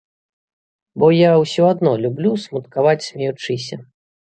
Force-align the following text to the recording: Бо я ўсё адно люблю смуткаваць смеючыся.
Бо 1.03 1.11
я 1.17 1.35
ўсё 1.43 1.63
адно 1.75 1.95
люблю 2.09 2.35
смуткаваць 2.49 2.99
смеючыся. 3.13 3.75